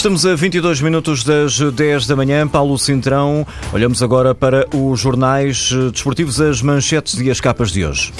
[0.00, 2.48] Estamos a 22 minutos das 10 da manhã.
[2.48, 7.84] Paulo Cintrão, olhamos agora para os jornais eh, desportivos, as manchetes e as capas de
[7.84, 8.10] hoje.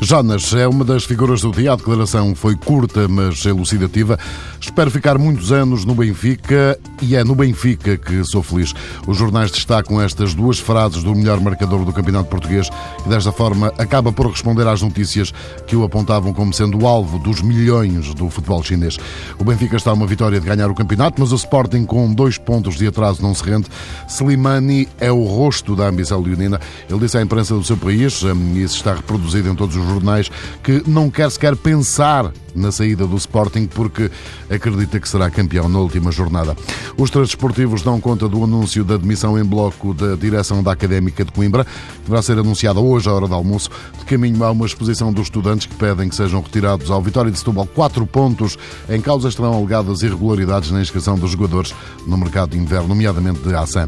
[0.00, 1.74] Jonas é uma das figuras do dia.
[1.74, 4.18] A declaração foi curta, mas elucidativa.
[4.58, 8.72] Espero ficar muitos anos no Benfica e é no Benfica que sou feliz.
[9.06, 12.70] Os jornais destacam estas duas frases do melhor marcador do Campeonato Português
[13.04, 15.34] e desta forma acaba por responder às notícias
[15.66, 18.96] que o apontavam como sendo o alvo dos milhões do futebol chinês.
[19.38, 22.38] O Benfica está a uma vitória de ganhar o campeonato, mas o Sporting com dois
[22.38, 23.66] pontos de atraso não se rende.
[24.06, 26.60] Slimani é o rosto da ambição leonina.
[26.88, 29.84] Ele disse à imprensa do seu país, hum, e isso está reproduzido em todos os
[29.84, 30.30] jornais,
[30.62, 34.10] que não quer sequer pensar na saída do Sporting porque
[34.50, 36.56] acredita que será campeão na última jornada.
[36.96, 41.24] Os três esportivos dão conta do anúncio da demissão em bloco da direção da Académica
[41.24, 41.66] de Coimbra.
[42.02, 43.70] Deverá ser anunciada hoje à hora do almoço.
[43.98, 47.38] De caminho há uma exposição dos estudantes que pedem que sejam retirados ao Vitória de
[47.38, 48.56] Setúbal quatro pontos.
[48.88, 51.74] Em causa estarão alegadas irregularidades na inscrição dos jogadores
[52.06, 53.86] no mercado de inverno, nomeadamente de Assan.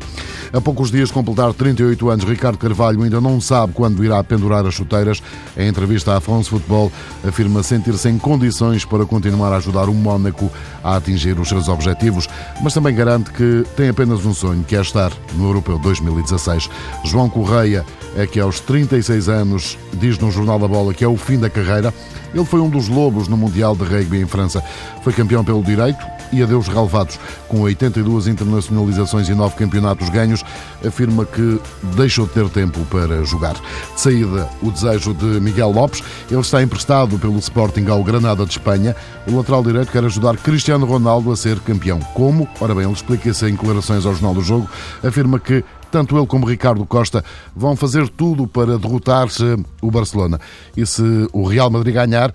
[0.52, 4.74] A poucos dias completar 38 anos, Ricardo Carvalho ainda não sabe quando irá pendurar as
[4.74, 5.22] chuteiras.
[5.56, 6.90] Em entrevista à France Football,
[7.26, 10.50] afirma sentir-se em condições para continuar a ajudar o Mónaco
[10.82, 12.28] a atingir os seus objetivos,
[12.62, 16.70] mas também garante que tem apenas um sonho, que é estar no Europeu 2016.
[17.04, 17.84] João Correia
[18.16, 21.50] é que aos 36 anos diz no Jornal da Bola que é o fim da
[21.50, 21.92] carreira.
[22.34, 24.62] Ele foi um dos lobos no Mundial de Rugby em França.
[25.02, 27.17] Foi campeão pelo direito e adeus relevados.
[27.48, 30.44] Com 82 internacionalizações e 9 campeonatos ganhos,
[30.86, 31.60] afirma que
[31.96, 33.54] deixou de ter tempo para jogar.
[33.54, 36.02] De saída, o desejo de Miguel Lopes.
[36.30, 38.94] Ele está emprestado pelo Sporting ao Granada de Espanha.
[39.26, 42.00] O lateral direito quer ajudar Cristiano Ronaldo a ser campeão.
[42.14, 42.48] Como?
[42.60, 44.68] Ora bem, ele explica-se em declarações ao Jornal do Jogo.
[45.02, 47.24] Afirma que tanto ele como Ricardo Costa
[47.54, 50.40] vão fazer tudo para derrotar-se o Barcelona.
[50.76, 51.02] E se
[51.32, 52.32] o Real Madrid ganhar,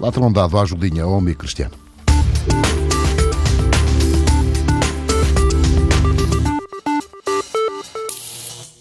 [0.00, 1.85] lá terão dado a ajudinha ao amigo Cristiano.